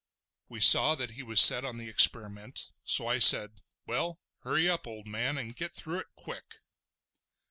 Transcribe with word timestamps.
We 0.49 0.61
saw 0.61 0.95
that 0.95 1.11
he 1.11 1.21
was 1.21 1.39
set 1.39 1.63
on 1.63 1.77
the 1.77 1.87
experiment, 1.87 2.71
so 2.83 3.05
I 3.05 3.19
said: 3.19 3.61
"Well, 3.85 4.19
hurry 4.39 4.67
up, 4.67 4.87
old 4.87 5.05
man, 5.05 5.37
and 5.37 5.55
get 5.55 5.75
through 5.75 5.99
it 5.99 6.07
quick!" 6.15 6.55